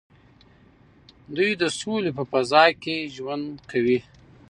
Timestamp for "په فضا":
2.17-2.65